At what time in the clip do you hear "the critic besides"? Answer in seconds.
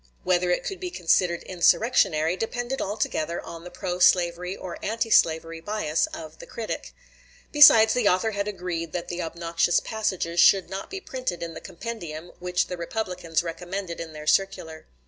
6.39-7.93